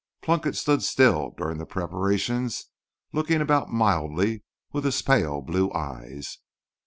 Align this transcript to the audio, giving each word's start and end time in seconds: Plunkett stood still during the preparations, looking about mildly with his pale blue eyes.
Plunkett 0.23 0.55
stood 0.55 0.81
still 0.81 1.29
during 1.37 1.59
the 1.59 1.65
preparations, 1.67 2.71
looking 3.13 3.39
about 3.39 3.69
mildly 3.71 4.43
with 4.71 4.83
his 4.83 4.99
pale 5.03 5.41
blue 5.43 5.71
eyes. 5.73 6.39